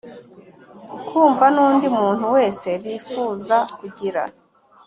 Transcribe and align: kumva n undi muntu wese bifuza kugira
kumva 1.07 1.45
n 1.53 1.57
undi 1.67 1.87
muntu 1.97 2.25
wese 2.35 2.67
bifuza 2.83 3.57
kugira 3.77 4.21